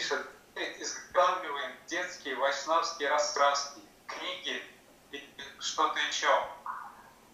[0.00, 0.26] пишет,
[0.78, 4.62] изготавливаем детские вайшнавские раскраски, книги
[5.12, 5.22] и
[5.58, 6.28] что-то еще.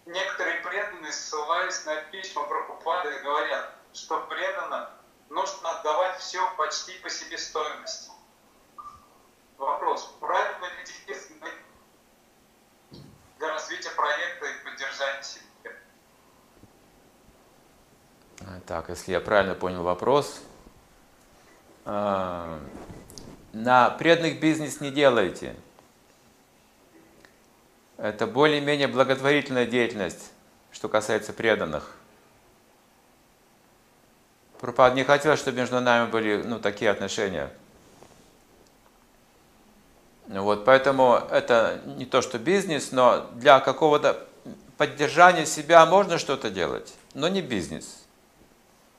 [0.05, 4.89] Некоторые преданные, ссылаясь на письма Прабхупады, говорят, что преданно
[5.29, 8.11] нужно отдавать все почти по себестоимости.
[9.57, 11.47] Вопрос, правильно ли действительно
[13.37, 15.71] для развития проекта и поддержания себя?
[18.65, 20.41] Так, если я правильно понял вопрос,
[21.87, 22.59] на
[23.97, 25.55] преданных бизнес не делайте.
[27.97, 30.31] Это более-менее благотворительная деятельность,
[30.71, 31.95] что касается преданных.
[34.59, 37.49] Пропад не хотел, чтобы между нами были ну, такие отношения.
[40.27, 44.27] Вот, поэтому это не то, что бизнес, но для какого-то
[44.77, 48.06] поддержания себя можно что-то делать, но не бизнес.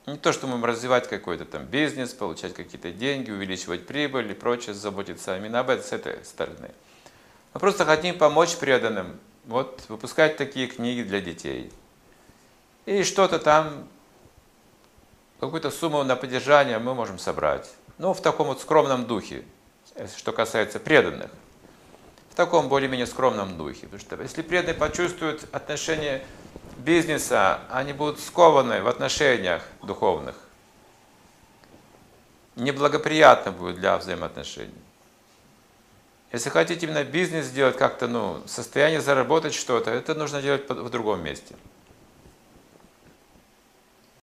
[0.05, 4.73] Не то, что мы развивать какой-то там бизнес, получать какие-то деньги, увеличивать прибыль и прочее,
[4.73, 6.71] заботиться именно об этом с этой стороны.
[7.53, 11.71] Мы просто хотим помочь преданным, вот выпускать такие книги для детей.
[12.85, 13.87] И что-то там,
[15.39, 17.69] какую-то сумму на поддержание мы можем собрать.
[17.97, 19.43] Ну, в таком вот скромном духе,
[20.17, 21.29] что касается преданных.
[22.31, 23.87] В таком более-менее скромном духе.
[23.87, 26.23] Потому что если преданные почувствуют отношение
[26.79, 30.35] бизнеса, они будут скованы в отношениях духовных.
[32.55, 34.73] Неблагоприятно будет для взаимоотношений.
[36.31, 41.23] Если хотите именно бизнес сделать как-то, ну, состояние заработать что-то, это нужно делать в другом
[41.23, 41.55] месте.